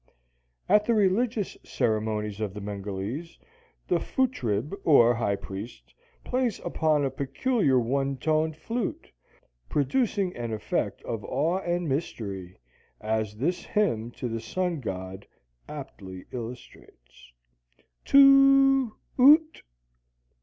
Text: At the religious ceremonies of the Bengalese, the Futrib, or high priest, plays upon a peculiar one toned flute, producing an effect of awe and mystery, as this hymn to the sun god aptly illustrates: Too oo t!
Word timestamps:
At 0.67 0.83
the 0.85 0.95
religious 0.95 1.55
ceremonies 1.63 2.41
of 2.41 2.55
the 2.55 2.59
Bengalese, 2.59 3.37
the 3.87 3.99
Futrib, 3.99 4.73
or 4.83 5.13
high 5.13 5.35
priest, 5.35 5.93
plays 6.23 6.59
upon 6.65 7.05
a 7.05 7.11
peculiar 7.11 7.79
one 7.79 8.17
toned 8.17 8.57
flute, 8.57 9.11
producing 9.69 10.35
an 10.35 10.53
effect 10.53 11.03
of 11.03 11.23
awe 11.23 11.59
and 11.59 11.87
mystery, 11.87 12.57
as 12.99 13.35
this 13.37 13.63
hymn 13.63 14.09
to 14.13 14.27
the 14.27 14.41
sun 14.41 14.79
god 14.79 15.27
aptly 15.69 16.25
illustrates: 16.31 17.31
Too 18.03 18.93
oo 19.19 19.37
t! 19.53 19.61